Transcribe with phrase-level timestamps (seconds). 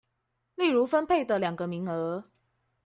[0.55, 2.23] 例如分配的二個名額